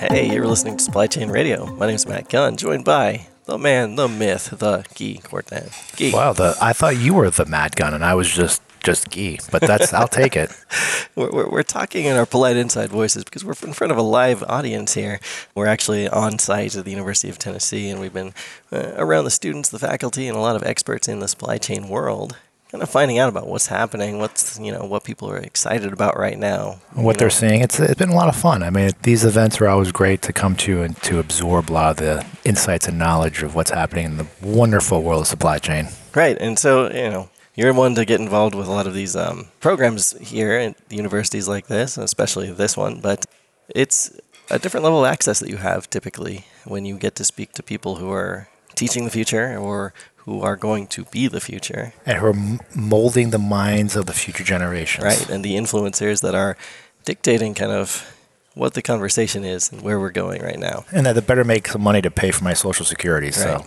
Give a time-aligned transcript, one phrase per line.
[0.00, 1.66] Hey, you're listening to Supply Chain Radio.
[1.74, 5.70] My name is Matt Gunn, joined by the man, the myth, the Guy Courtin.
[5.98, 6.16] Guy.
[6.16, 9.36] Wow, the, I thought you were the Matt Gunn, and I was just just Guy,
[9.52, 10.50] but that's I'll take it.
[11.16, 14.02] We're, we're, we're, talking in our polite inside voices because we're in front of a
[14.02, 15.18] live audience here.
[15.54, 18.32] We're actually on site at the University of Tennessee, and we've been
[18.72, 21.88] uh, around the students, the faculty, and a lot of experts in the supply chain
[21.88, 22.36] world
[22.70, 26.18] kind of finding out about what's happening, what's you know what people are excited about
[26.18, 27.60] right now, what they're seeing.
[27.60, 28.62] It's it's been a lot of fun.
[28.62, 31.90] I mean, these events are always great to come to and to absorb a lot
[31.90, 35.88] of the insights and knowledge of what's happening in the wonderful world of supply chain.
[36.14, 37.30] Right, and so you know.
[37.56, 41.46] You're one to get involved with a lot of these um, programs here at universities
[41.46, 43.00] like this, especially this one.
[43.00, 43.26] But
[43.68, 44.18] it's
[44.48, 47.62] a different level of access that you have typically when you get to speak to
[47.62, 49.92] people who are teaching the future or
[50.24, 51.92] who are going to be the future.
[52.06, 55.04] And who are molding the minds of the future generations.
[55.04, 55.30] Right.
[55.30, 56.56] And the influencers that are
[57.04, 58.16] dictating kind of
[58.54, 60.84] what the conversation is and where we're going right now.
[60.92, 63.28] And that the better make some money to pay for my social security.
[63.28, 63.34] Right.
[63.34, 63.64] So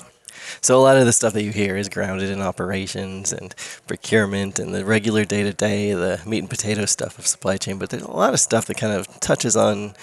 [0.61, 3.53] so a lot of the stuff that you hear is grounded in operations and
[3.87, 7.77] procurement and the regular day to day, the meat and potato stuff of supply chain.
[7.77, 9.93] But there's a lot of stuff that kind of touches on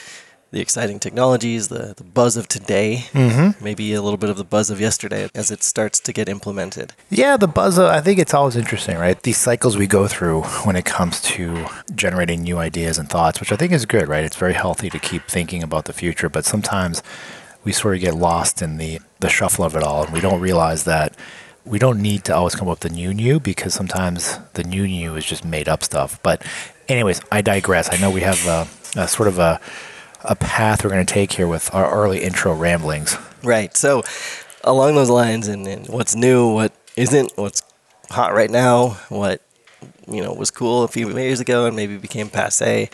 [0.52, 3.62] the exciting technologies, the, the buzz of today, mm-hmm.
[3.62, 6.92] maybe a little bit of the buzz of yesterday as it starts to get implemented.
[7.08, 9.20] Yeah, the buzz, of, I think it's always interesting, right?
[9.22, 13.52] These cycles we go through when it comes to generating new ideas and thoughts, which
[13.52, 14.24] I think is good, right?
[14.24, 17.00] It's very healthy to keep thinking about the future, but sometimes
[17.62, 20.40] we sort of get lost in the, the shuffle of it all and we don't
[20.40, 21.14] realize that
[21.64, 24.88] we don't need to always come up with the new new because sometimes the new
[24.88, 26.18] new is just made up stuff.
[26.22, 26.42] But,
[26.88, 27.92] anyways, I digress.
[27.92, 28.66] I know we have a,
[28.98, 29.60] a sort of a
[30.24, 33.16] a path we're going to take here with our early intro ramblings.
[33.42, 33.76] Right.
[33.76, 34.02] So,
[34.62, 37.62] along those lines, and, and what's new, what isn't, what's
[38.10, 39.40] hot right now, what
[40.08, 42.90] you know was cool a few years ago and maybe became passe.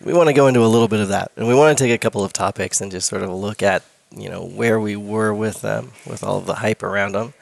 [0.00, 1.92] We want to go into a little bit of that, and we want to take
[1.92, 3.82] a couple of topics and just sort of look at
[4.16, 7.34] you know where we were with them, with all of the hype around them,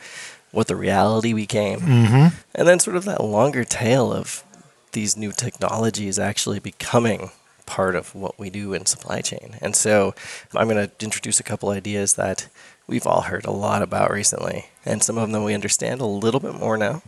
[0.50, 2.36] what the reality became, mm-hmm.
[2.54, 4.44] and then sort of that longer tail of
[4.92, 7.30] these new technologies actually becoming
[7.70, 9.56] part of what we do in supply chain.
[9.62, 10.12] And so
[10.56, 12.48] I'm going to introduce a couple ideas that
[12.88, 16.40] we've all heard a lot about recently, and some of them we understand a little
[16.40, 17.02] bit more now,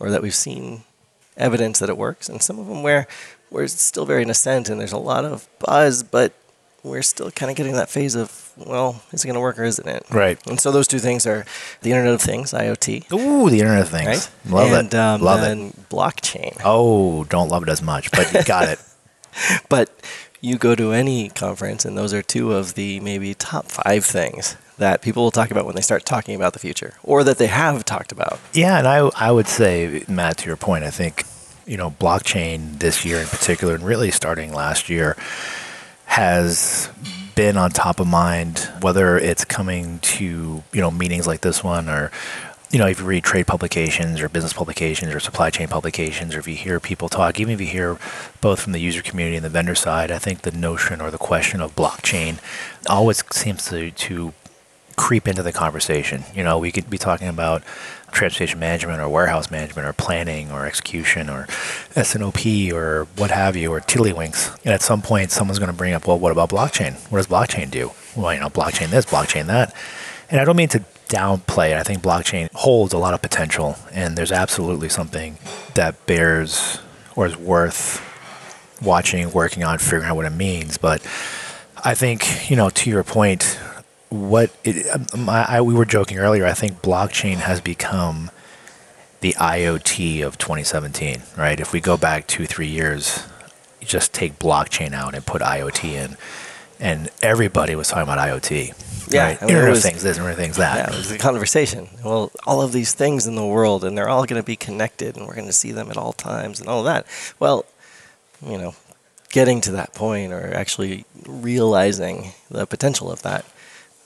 [0.00, 0.82] or that we've seen
[1.36, 3.06] evidence that it works, and some of them where
[3.48, 6.32] we're still very nascent and there's a lot of buzz, but
[6.82, 9.64] we're still kind of getting that phase of, well, is it going to work or
[9.64, 10.04] isn't it?
[10.10, 10.44] Right.
[10.48, 11.44] And so those two things are
[11.82, 13.12] the Internet of Things, IoT.
[13.12, 14.06] Ooh, the Internet of Things.
[14.44, 14.52] Right?
[14.52, 14.94] Love and, it.
[14.94, 15.52] Um, love it.
[15.52, 16.60] And blockchain.
[16.64, 18.80] Oh, don't love it as much, but you got it.
[19.68, 19.90] but
[20.40, 24.56] you go to any conference, and those are two of the maybe top five things
[24.78, 27.48] that people will talk about when they start talking about the future, or that they
[27.48, 28.38] have talked about.
[28.52, 31.24] Yeah, and I I would say, Matt, to your point, I think
[31.66, 35.16] you know blockchain this year in particular, and really starting last year,
[36.06, 36.88] has
[37.34, 38.68] been on top of mind.
[38.80, 42.12] Whether it's coming to you know meetings like this one, or
[42.70, 46.40] you know, if you read trade publications or business publications or supply chain publications, or
[46.40, 47.98] if you hear people talk, even if you hear
[48.40, 51.18] both from the user community and the vendor side, I think the notion or the
[51.18, 52.38] question of blockchain
[52.88, 54.34] always seems to, to
[54.96, 56.24] creep into the conversation.
[56.34, 57.62] You know, we could be talking about
[58.10, 61.46] transportation management or warehouse management or planning or execution or
[61.94, 64.54] S&OP or what have you or tiddlywinks.
[64.64, 66.94] And at some point, someone's going to bring up, well, what about blockchain?
[67.10, 67.92] What does blockchain do?
[68.16, 69.74] Well, you know, blockchain this, blockchain that.
[70.30, 71.76] And I don't mean to downplay it.
[71.76, 75.38] I think blockchain holds a lot of potential, and there's absolutely something
[75.74, 76.80] that bears
[77.16, 78.04] or is worth
[78.82, 80.76] watching, working on, figuring out what it means.
[80.76, 81.02] But
[81.82, 83.58] I think, you know, to your point,
[84.10, 86.46] what it, um, I, I, we were joking earlier.
[86.46, 88.30] I think blockchain has become
[89.20, 91.58] the IoT of 2017, right?
[91.58, 93.24] If we go back two, three years,
[93.80, 96.16] just take blockchain out and put IoT in,
[96.78, 98.74] and everybody was talking about IoT
[99.12, 99.42] yeah, right?
[99.42, 100.76] I mean, Internet was, Things this, Internet of Things that.
[100.76, 101.88] Yeah, it was a conversation.
[102.04, 105.16] Well, all of these things in the world, and they're all going to be connected,
[105.16, 107.06] and we're going to see them at all times, and all of that.
[107.38, 107.64] Well,
[108.46, 108.74] you know,
[109.30, 113.44] getting to that point, or actually realizing the potential of that,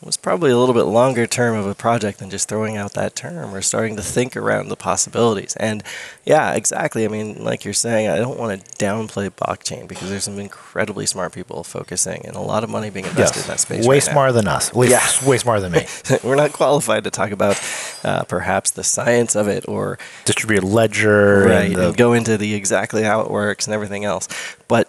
[0.05, 3.15] was probably a little bit longer term of a project than just throwing out that
[3.15, 5.55] term or starting to think around the possibilities.
[5.57, 5.83] And
[6.25, 7.05] yeah, exactly.
[7.05, 11.07] I mean, like you're saying, I don't want to downplay blockchain because there's some incredibly
[11.07, 13.47] smart people focusing and a lot of money being invested yes.
[13.47, 13.87] in that space.
[13.87, 14.73] Way right smarter than us.
[14.75, 15.07] Way, yeah.
[15.25, 15.87] way smarter than me.
[16.25, 17.61] We're not qualified to talk about
[18.03, 21.67] uh, perhaps the science of it or distributed ledger, right?
[21.67, 24.29] And, the, and go into the exactly how it works and everything else.
[24.67, 24.89] But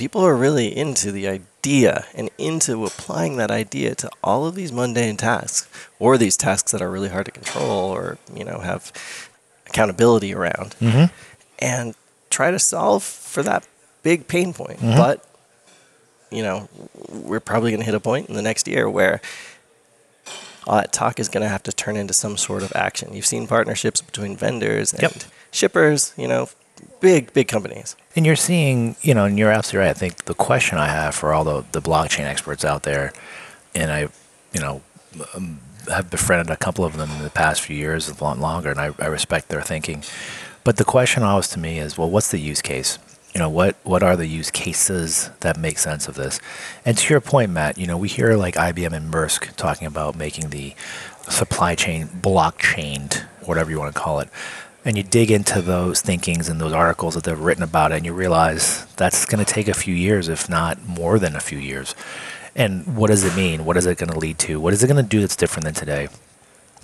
[0.00, 4.72] people are really into the idea and into applying that idea to all of these
[4.72, 5.68] mundane tasks
[5.98, 8.92] or these tasks that are really hard to control or you know have
[9.66, 11.04] accountability around mm-hmm.
[11.58, 11.94] and
[12.30, 13.66] try to solve for that
[14.02, 14.96] big pain point mm-hmm.
[14.96, 15.24] but
[16.30, 16.68] you know,
[17.08, 19.20] we're probably going to hit a point in the next year where
[20.66, 23.12] all that talk is going to have to turn into some sort of action.
[23.12, 25.12] You've seen partnerships between vendors and Yep.
[25.50, 26.48] shippers, you know,
[27.00, 27.96] big, big companies.
[28.16, 29.96] And you're seeing, you know, and you're absolutely right.
[29.96, 33.12] I think the question I have for all the, the blockchain experts out there,
[33.74, 34.08] and I,
[34.52, 34.82] you know,
[35.34, 38.70] um, have befriended a couple of them in the past few years, a lot longer,
[38.70, 40.02] and I, I respect their thinking.
[40.64, 42.98] But the question always to me is, well, what's the use case?
[43.34, 46.40] You know, what what are the use cases that make sense of this?
[46.84, 50.16] And to your point, Matt, you know, we hear like IBM and Maersk talking about
[50.16, 50.74] making the
[51.28, 54.28] supply chain blockchained, whatever you want to call it.
[54.84, 58.06] And you dig into those thinkings and those articles that they've written about it, and
[58.06, 61.58] you realize that's going to take a few years, if not more than a few
[61.58, 61.94] years.
[62.56, 63.64] And what does it mean?
[63.64, 64.58] What is it going to lead to?
[64.58, 66.08] What is it going to do that's different than today?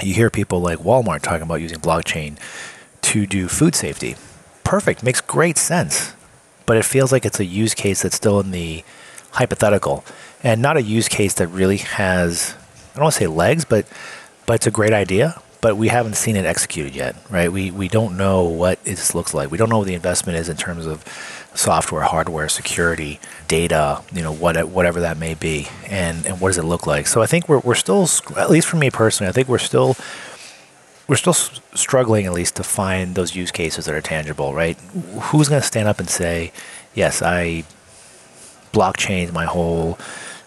[0.02, 2.38] You hear people like Walmart talking about using blockchain
[3.02, 4.16] to do food safety.
[4.62, 6.12] Perfect, makes great sense.
[6.66, 8.84] But it feels like it's a use case that's still in the
[9.32, 10.04] hypothetical
[10.42, 12.54] and not a use case that really has,
[12.92, 13.86] I don't want to say legs, but,
[14.44, 15.40] but it's a great idea.
[15.60, 17.50] But we haven't seen it executed yet, right?
[17.50, 19.50] We, we don't know what this looks like.
[19.50, 21.02] We don't know what the investment is in terms of
[21.54, 23.18] software, hardware, security,
[23.48, 27.06] data, you know, what, whatever that may be, and, and what does it look like.
[27.06, 28.06] So I think we're, we're still,
[28.36, 29.96] at least for me personally, I think we're still
[31.08, 34.76] we're still struggling at least to find those use cases that are tangible, right?
[35.30, 36.52] Who's going to stand up and say,
[36.94, 37.64] "Yes, I
[38.72, 39.98] blockchain my whole,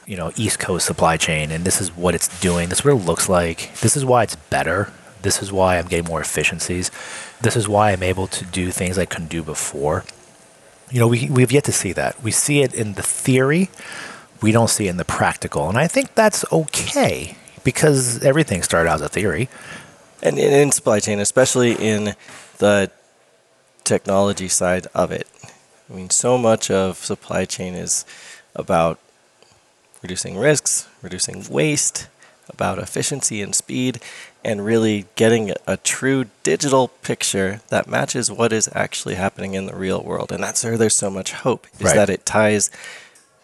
[0.05, 2.69] you know, East Coast supply chain, and this is what it's doing.
[2.69, 3.73] This is what it looks like.
[3.79, 4.91] This is why it's better.
[5.21, 6.91] This is why I'm getting more efficiencies.
[7.41, 10.05] This is why I'm able to do things I couldn't do before."
[10.91, 12.21] You know, we we've yet to see that.
[12.23, 13.69] We see it in the theory.
[14.41, 18.89] We don't see it in the practical, and I think that's okay because everything started
[18.89, 19.49] out as a theory.
[20.21, 22.15] And in, in supply chain, especially in
[22.57, 22.91] the
[23.83, 25.27] technology side of it.
[25.89, 28.05] I mean, so much of supply chain is
[28.55, 28.99] about
[30.01, 32.07] reducing risks, reducing waste,
[32.47, 33.99] about efficiency and speed,
[34.43, 39.75] and really getting a true digital picture that matches what is actually happening in the
[39.75, 40.31] real world.
[40.31, 41.95] And that's where there's so much hope, is Right.
[41.95, 42.69] that it ties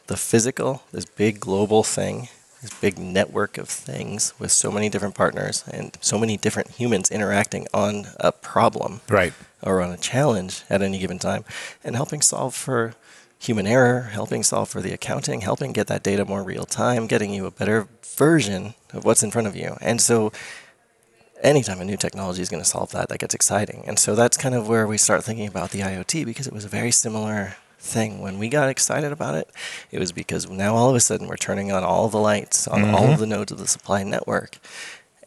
[0.07, 2.30] the physical, this big global thing,
[2.62, 7.12] this big network of things with so many different partners and so many different humans
[7.12, 9.33] interacting on a problem Right.
[9.62, 11.44] or on a challenge at any given time
[11.83, 12.94] and helping solve for
[13.38, 17.33] human error, helping solve for the accounting, helping get that data more real time, getting
[17.33, 19.75] you a better version of what's in front of you.
[19.81, 20.31] And so
[21.42, 23.84] anytime a new technology is going to solve that, that gets exciting.
[23.88, 26.66] And so that's kind of where we start thinking about the IoT because it was
[26.66, 28.22] a very similar thing.
[28.22, 29.50] When we got excited about it,
[29.92, 32.84] it was because now all of a sudden we're turning on all the lights on
[32.90, 34.58] all of the nodes of the supply network.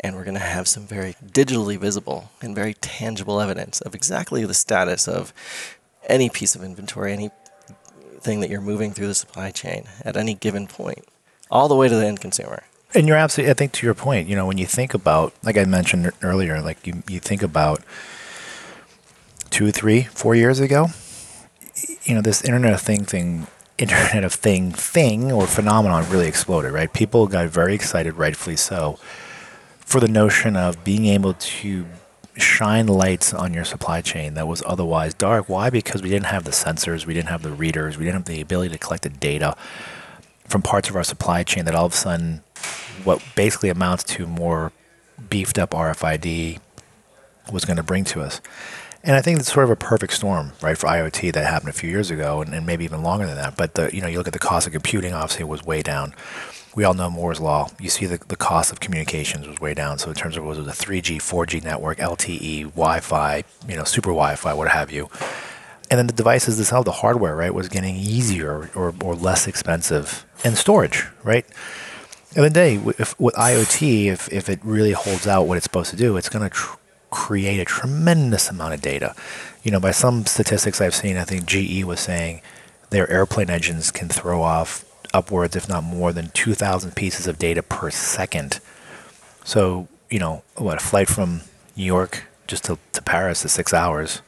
[0.00, 4.44] And we're going to have some very digitally visible and very tangible evidence of exactly
[4.44, 5.32] the status of
[6.06, 10.66] any piece of inventory, anything that you're moving through the supply chain at any given
[10.66, 11.04] point,
[11.50, 12.62] all the way to the end consumer.
[12.94, 15.58] And you're absolutely, I think to your point, you know, when you think about, like
[15.58, 17.82] I mentioned earlier, like you, you think about
[19.50, 20.88] two, three, four years ago,
[22.05, 23.46] you know, this Internet of Thing thing,
[23.79, 26.90] Internet of Thing thing or phenomenon really exploded, right?
[26.93, 28.99] People got very excited, rightfully so,
[29.81, 31.87] for the notion of being able to
[32.37, 35.49] shine lights on your supply chain that was otherwise dark.
[35.49, 35.69] Why?
[35.70, 38.40] Because we didn't have the sensors, we didn't have the readers, we didn't have the
[38.40, 39.56] ability to collect the data
[40.46, 42.42] from parts of our supply chain that all of a sudden
[43.05, 44.73] what basically amounts to more
[45.28, 46.61] beefed up RFID
[47.52, 48.40] was going to bring to us.
[49.05, 51.73] And I think it's sort of a perfect storm, right, for IoT that happened a
[51.73, 53.57] few years ago, and, and maybe even longer than that.
[53.57, 56.14] But the, you know, you look at the cost of computing, obviously, was way down.
[56.75, 57.71] We all know Moore's law.
[57.81, 59.99] You see the, the cost of communications was way down.
[59.99, 64.11] So in terms of was it a 3G, 4G network, LTE, Wi-Fi, you know, super
[64.11, 65.09] Wi-Fi, what have you.
[65.90, 70.26] And then the devices themselves, the hardware, right, was getting easier or, or less expensive.
[70.45, 71.47] And storage, right?
[72.38, 75.90] At the day, if, with IoT, if, if it really holds out what it's supposed
[75.90, 76.76] to do, it's going to tr-
[77.11, 79.16] create a tremendous amount of data.
[79.64, 82.40] You know, by some statistics I've seen, I think GE was saying
[82.90, 87.61] their airplane engines can throw off upwards, if not more than 2,000 pieces of data
[87.61, 88.61] per second.
[89.42, 91.40] So, you know, what, a flight from
[91.75, 94.23] New York just to, to Paris is six hours.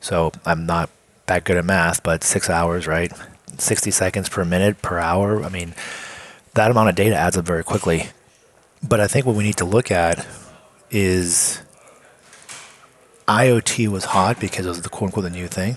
[0.00, 0.90] So I'm not
[1.26, 3.12] that good at math, but six hours, right?
[3.56, 5.44] 60 seconds per minute per hour.
[5.44, 5.76] I mean,
[6.56, 8.08] that amount of data adds up very quickly.
[8.82, 10.26] But I think what we need to look at
[10.90, 11.60] is
[13.28, 15.76] IoT was hot because it was the quote unquote the new thing.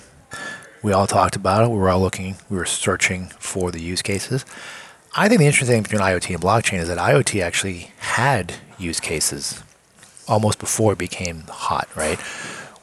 [0.82, 1.70] We all talked about it.
[1.70, 4.46] We were all looking, we were searching for the use cases.
[5.16, 9.00] I think the interesting thing between IoT and blockchain is that IoT actually had use
[9.00, 9.62] cases
[10.28, 12.20] almost before it became hot, right?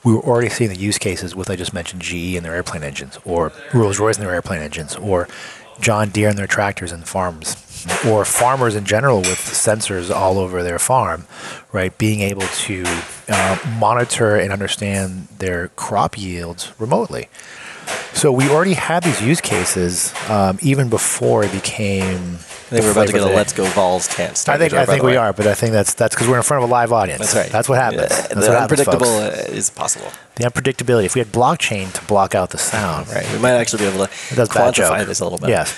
[0.04, 2.82] We were already seeing the use cases with I just mentioned GE and their airplane
[2.82, 5.28] engines, or Rolls Royce and their airplane engines, or
[5.80, 7.54] John Deere and their tractors in farms,
[8.06, 11.26] or farmers in general with sensors all over their farm,
[11.72, 11.96] right?
[11.98, 12.84] Being able to
[13.28, 17.28] uh, monitor and understand their crop yields remotely.
[18.12, 22.38] So we already had these use cases um, even before it became.
[22.66, 24.48] I think we're about to get a Let's Go Vols chance.
[24.48, 26.64] I think I think we are, but I think that's that's because we're in front
[26.64, 27.20] of a live audience.
[27.20, 27.52] That's right.
[27.52, 28.02] That's what happens.
[28.02, 29.48] Yeah, that's the what unpredictable folks.
[29.50, 30.08] is possible.
[30.34, 31.04] The unpredictability.
[31.04, 33.30] If we had blockchain to block out the sound, Right.
[33.32, 35.50] We might actually be able to quantify this a little bit.
[35.50, 35.70] Yes,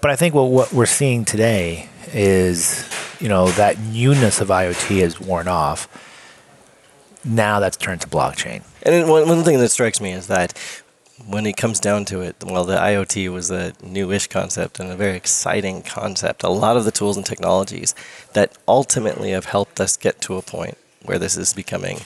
[0.00, 2.88] but I think what what we're seeing today is
[3.20, 5.88] you know that newness of IoT has worn off.
[7.24, 8.62] Now that's turned to blockchain.
[8.82, 10.56] And one, one thing that strikes me is that
[11.26, 14.96] when it comes down to it, well, the IoT was a newish concept and a
[14.96, 16.42] very exciting concept.
[16.42, 17.94] A lot of the tools and technologies
[18.34, 22.00] that ultimately have helped us get to a point where this is becoming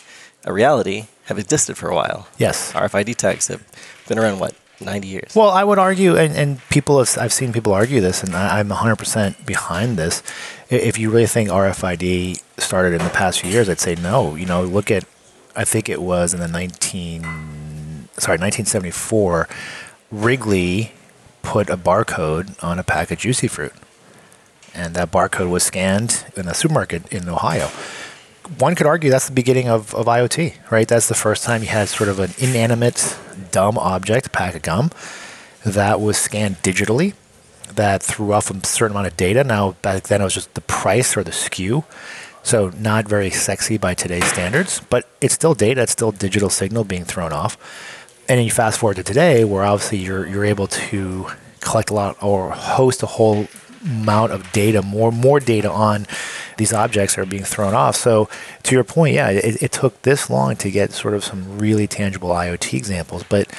[0.44, 2.28] a reality have existed for a while.
[2.38, 2.73] Yes.
[2.73, 3.64] RFID tags have
[4.09, 5.32] been around, what, 90 years?
[5.34, 8.58] Well, I would argue, and, and people have, I've seen people argue this, and I,
[8.58, 10.22] I'm 100% behind this.
[10.68, 14.34] If you really think RFID started in the past few years, I'd say no.
[14.34, 15.04] You know, look at,
[15.56, 17.22] I think it was in the 19,
[18.16, 19.49] sorry, 1974,
[20.10, 20.92] Wrigley
[21.42, 23.72] put a barcode on a pack of juicy fruit.
[24.75, 27.70] And that barcode was scanned in a supermarket in Ohio.
[28.59, 30.87] One could argue that's the beginning of, of IoT, right?
[30.87, 33.16] That's the first time you had sort of an inanimate,
[33.52, 34.90] dumb object, a pack of gum,
[35.64, 37.14] that was scanned digitally,
[37.75, 39.45] that threw off a certain amount of data.
[39.45, 41.85] Now, back then it was just the price or the SKU.
[42.42, 46.85] So, not very sexy by today's standards, but it's still data, it's still digital signal
[46.85, 47.57] being thrown off.
[48.28, 51.26] And then you fast forward to today, where obviously you're, you're able to
[51.61, 53.47] collect a lot or host a whole
[53.85, 56.07] amount of data, more more data on
[56.61, 57.97] these objects are being thrown off.
[57.97, 58.29] So
[58.64, 61.87] to your point, yeah, it, it took this long to get sort of some really
[61.87, 63.50] tangible IoT examples, but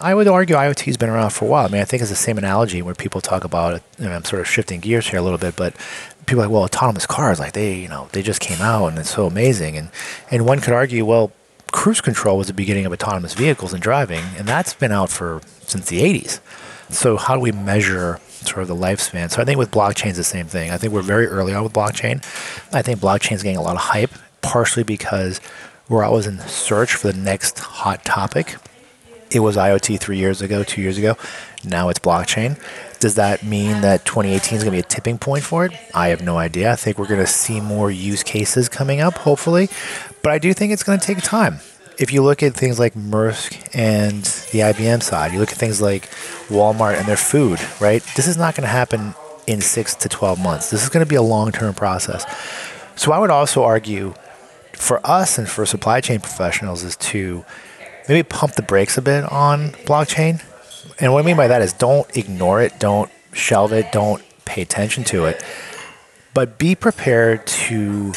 [0.00, 1.66] I would argue IoT's been around for a while.
[1.66, 4.48] I mean, I think it's the same analogy where people talk about I'm sort of
[4.48, 5.74] shifting gears here a little bit, but
[6.24, 8.98] people are like, well, autonomous cars, like they, you know, they just came out and
[8.98, 9.76] it's so amazing.
[9.76, 9.90] And
[10.30, 11.32] and one could argue, well,
[11.70, 15.42] cruise control was the beginning of autonomous vehicles and driving, and that's been out for
[15.66, 16.40] since the 80s.
[16.90, 19.30] So how do we measure sort of the lifespan?
[19.30, 20.70] So I think with blockchain is the same thing.
[20.70, 22.16] I think we're very early on with blockchain.
[22.72, 24.10] I think blockchain is getting a lot of hype,
[24.42, 25.40] partially because
[25.88, 28.56] we're always in search for the next hot topic.
[29.30, 31.16] It was IoT three years ago, two years ago.
[31.64, 32.58] Now it's blockchain.
[32.98, 35.72] Does that mean that 2018 is going to be a tipping point for it?
[35.94, 36.72] I have no idea.
[36.72, 39.68] I think we're going to see more use cases coming up, hopefully.
[40.22, 41.58] But I do think it's going to take time.
[41.98, 45.80] If you look at things like Maersk and the IBM side, you look at things
[45.80, 46.08] like
[46.48, 48.02] Walmart and their food, right?
[48.14, 49.14] This is not going to happen
[49.48, 50.70] in six to 12 months.
[50.70, 52.24] This is going to be a long term process.
[52.94, 54.14] So I would also argue
[54.74, 57.44] for us and for supply chain professionals is to
[58.08, 60.44] maybe pump the brakes a bit on blockchain.
[61.00, 64.62] And what I mean by that is don't ignore it, don't shelve it, don't pay
[64.62, 65.42] attention to it,
[66.32, 68.12] but be prepared to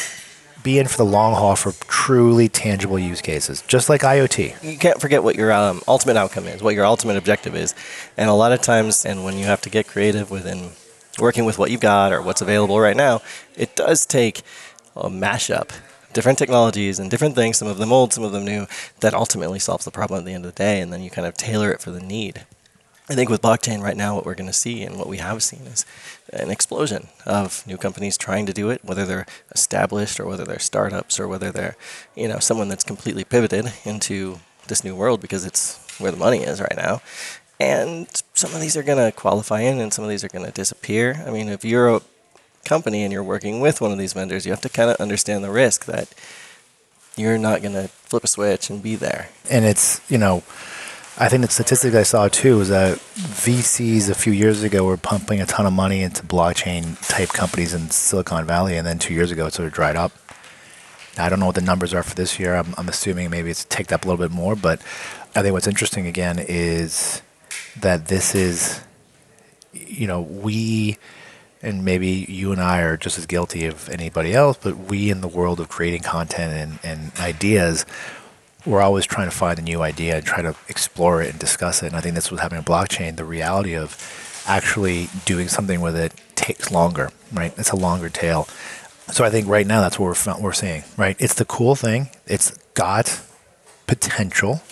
[0.62, 4.62] be in for the long haul for truly tangible use cases, just like IoT.
[4.62, 7.74] you can't forget what your um, ultimate outcome is, what your ultimate objective is.
[8.16, 10.70] And a lot of times, and when you have to get creative within
[11.18, 13.20] working with what you've got or what's available right now,
[13.56, 14.42] it does take
[14.96, 15.70] a mashup,
[16.12, 18.66] different technologies and different things, some of them old, some of them new,
[19.00, 20.80] that ultimately solves the problem at the end of the day.
[20.80, 22.46] And then you kind of tailor it for the need.
[23.12, 25.42] I think with blockchain right now, what we're going to see and what we have
[25.42, 25.84] seen is
[26.32, 30.58] an explosion of new companies trying to do it, whether they're established or whether they're
[30.58, 31.76] startups or whether they're,
[32.16, 36.38] you know, someone that's completely pivoted into this new world because it's where the money
[36.38, 37.02] is right now.
[37.60, 40.46] And some of these are going to qualify in and some of these are going
[40.46, 41.22] to disappear.
[41.26, 42.00] I mean, if you're a
[42.64, 45.44] company and you're working with one of these vendors, you have to kind of understand
[45.44, 46.14] the risk that
[47.14, 49.28] you're not going to flip a switch and be there.
[49.50, 50.44] And it's, you know,
[51.18, 54.96] I think the statistic I saw too was that VCs a few years ago were
[54.96, 59.12] pumping a ton of money into blockchain type companies in Silicon Valley, and then two
[59.12, 60.12] years ago it sort of dried up.
[61.18, 62.54] I don't know what the numbers are for this year.
[62.54, 64.80] I'm, I'm assuming maybe it's ticked up a little bit more, but
[65.34, 67.20] I think what's interesting again is
[67.78, 68.80] that this is,
[69.74, 70.96] you know, we
[71.62, 75.20] and maybe you and I are just as guilty of anybody else, but we in
[75.20, 77.86] the world of creating content and, and ideas,
[78.64, 81.82] we're always trying to find a new idea and try to explore it and discuss
[81.82, 81.86] it.
[81.86, 83.16] And I think that's what's happening in blockchain.
[83.16, 83.96] The reality of
[84.46, 87.52] actually doing something with it takes longer, right?
[87.56, 88.48] It's a longer tail.
[89.10, 91.16] So I think right now that's what we're, we're seeing, right?
[91.18, 92.10] It's the cool thing.
[92.26, 93.20] It's got
[93.86, 94.62] potential.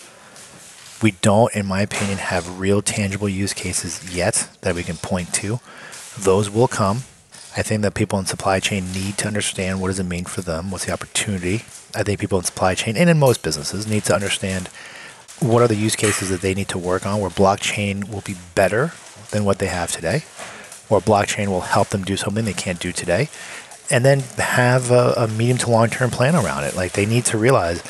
[1.01, 5.33] We don't, in my opinion, have real tangible use cases yet that we can point
[5.35, 5.59] to.
[6.17, 7.03] Those will come.
[7.57, 10.41] I think that people in supply chain need to understand what does it mean for
[10.41, 11.65] them, what's the opportunity.
[11.93, 14.69] I think people in supply chain and in most businesses need to understand
[15.41, 18.35] what are the use cases that they need to work on where blockchain will be
[18.55, 18.93] better
[19.31, 20.23] than what they have today,
[20.89, 23.27] or blockchain will help them do something they can't do today,
[23.89, 26.75] and then have a, a medium to long term plan around it.
[26.75, 27.83] Like they need to realize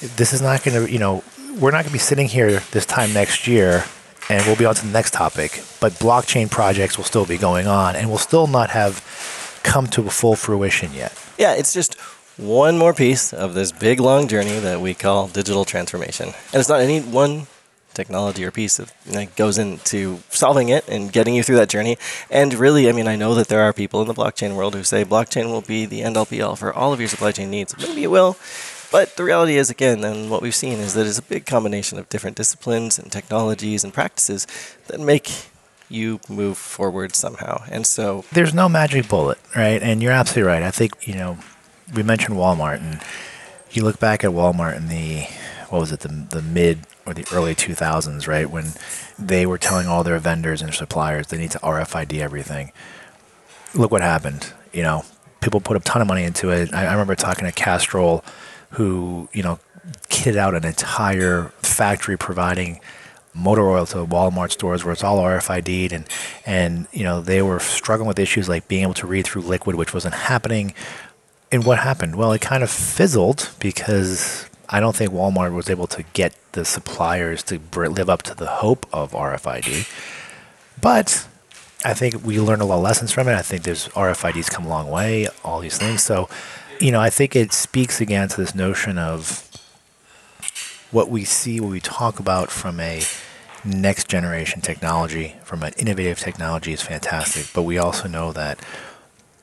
[0.00, 1.22] this is not going to, you know,
[1.60, 3.84] we're not going to be sitting here this time next year
[4.28, 5.62] and we'll be on to the next topic.
[5.80, 10.06] But blockchain projects will still be going on and will still not have come to
[10.06, 11.12] a full fruition yet.
[11.38, 11.98] Yeah, it's just
[12.36, 16.28] one more piece of this big long journey that we call digital transformation.
[16.28, 17.46] And it's not any one
[17.94, 18.92] technology or piece you
[19.36, 21.96] goes into solving it and getting you through that journey.
[22.30, 24.84] And really, I mean, I know that there are people in the blockchain world who
[24.84, 27.50] say blockchain will be the end all be all for all of your supply chain
[27.50, 27.76] needs.
[27.78, 28.36] Maybe it will.
[28.92, 31.98] But the reality is, again, and what we've seen is that it's a big combination
[31.98, 34.46] of different disciplines and technologies and practices
[34.86, 35.30] that make
[35.88, 37.62] you move forward somehow.
[37.70, 39.82] And so there's no magic bullet, right?
[39.82, 40.62] And you're absolutely right.
[40.62, 41.38] I think, you know,
[41.94, 43.00] we mentioned Walmart and
[43.70, 45.26] you look back at Walmart in the
[45.68, 48.50] what was it, the the mid or the early 2000s, right?
[48.50, 48.72] When
[49.18, 52.72] they were telling all their vendors and suppliers they need to RFID everything.
[53.74, 54.52] Look what happened.
[54.72, 55.04] You know,
[55.40, 56.72] people put a ton of money into it.
[56.74, 58.24] I, I remember talking to Castrol,
[58.70, 59.58] who, you know,
[60.08, 62.80] kitted out an entire factory providing
[63.36, 66.06] motor oil to Walmart stores where it's all RFID'd and
[66.46, 69.76] and you know they were struggling with issues like being able to read through liquid
[69.76, 70.72] which wasn't happening.
[71.52, 72.16] And what happened?
[72.16, 76.64] Well it kind of fizzled because I don't think Walmart was able to get the
[76.64, 79.88] suppliers to live up to the hope of RFID.
[80.80, 81.28] But
[81.84, 83.34] I think we learned a lot of lessons from it.
[83.34, 86.02] I think there's RFIDs come a long way all these things.
[86.02, 86.28] So
[86.80, 89.42] you know I think it speaks again to this notion of
[90.90, 93.02] what we see, what we talk about from a
[93.64, 97.46] next generation technology, from an innovative technology, is fantastic.
[97.52, 98.60] But we also know that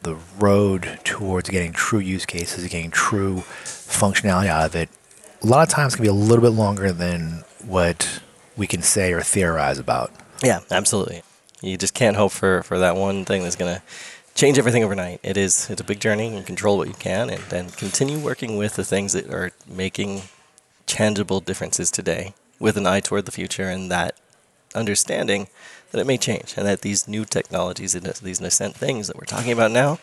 [0.04, 4.90] the road towards getting true use cases, getting true functionality out of it,
[5.42, 8.22] a lot of times can be a little bit longer than what
[8.56, 10.12] we can say or theorize about.
[10.42, 11.24] Yeah, absolutely.
[11.62, 13.82] You just can't hope for, for that one thing that's going to
[14.36, 15.20] change everything overnight.
[15.24, 18.58] It is it's a big journey and control what you can and then continue working
[18.58, 20.24] with the things that are making
[20.86, 24.16] tangible differences today with an eye toward the future and that
[24.76, 25.48] understanding
[25.92, 29.26] that it may change and that these new technologies and these nascent things that we're
[29.26, 30.00] talking about now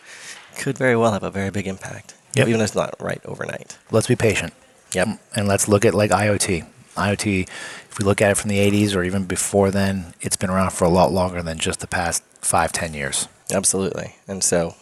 [0.57, 2.47] could very well have a very big impact, yep.
[2.47, 3.77] even if it's not right overnight.
[3.89, 4.53] Let's be patient.
[4.93, 5.07] Yep.
[5.07, 6.65] Mm, and let's look at like IoT.
[6.95, 10.49] IoT, if we look at it from the 80s or even before then, it's been
[10.49, 13.27] around for a lot longer than just the past five, ten years.
[13.51, 14.15] Absolutely.
[14.27, 14.75] And so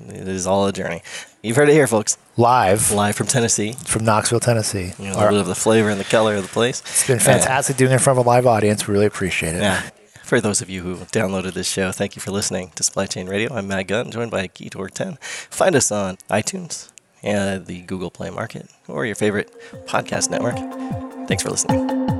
[0.00, 1.02] it is all a journey.
[1.42, 2.18] You've heard it here, folks.
[2.36, 2.92] Live.
[2.92, 3.72] Live from Tennessee.
[3.72, 4.92] From Knoxville, Tennessee.
[4.98, 6.80] You know, a little bit of the flavor and the color of the place.
[6.80, 8.86] It's been fantastic uh, doing it in front of a live audience.
[8.86, 9.62] We really appreciate it.
[9.62, 9.88] Yeah.
[10.22, 13.28] For those of you who downloaded this show, thank you for listening to Supply Chain
[13.28, 13.54] Radio.
[13.54, 15.18] I'm Matt Gunn, joined by Guy Courtin.
[15.20, 16.90] Find us on iTunes
[17.22, 19.52] and the Google Play Market or your favorite
[19.86, 20.56] podcast network.
[21.28, 22.15] Thanks for listening.